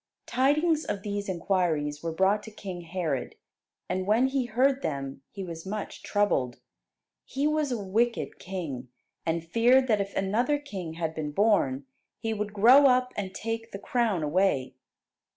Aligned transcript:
Tidings 0.25 0.83
of 0.83 1.03
these 1.03 1.29
inquiries 1.29 2.01
were 2.01 2.11
brought 2.11 2.41
to 2.41 2.49
King 2.51 2.81
Herod, 2.81 3.35
and 3.87 4.07
when 4.07 4.29
he 4.29 4.45
heard 4.45 4.81
them 4.81 5.21
he 5.29 5.43
was 5.43 5.63
much 5.63 6.01
troubled. 6.01 6.59
He 7.23 7.45
was 7.45 7.71
a 7.71 7.77
wicked 7.77 8.39
king; 8.39 8.87
and 9.27 9.45
feared 9.47 9.85
that 9.89 10.01
if 10.01 10.15
another 10.15 10.57
king 10.57 10.93
had 10.93 11.13
been 11.13 11.31
born, 11.31 11.85
he 12.17 12.33
would 12.33 12.51
grow 12.51 12.87
up 12.87 13.13
and 13.15 13.31
take 13.35 13.69
the 13.69 13.77
crown 13.77 14.23
away. 14.23 14.73